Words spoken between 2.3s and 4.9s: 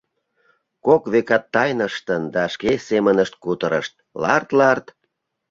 да шке семынышт кутырышт: Ларт-ларт!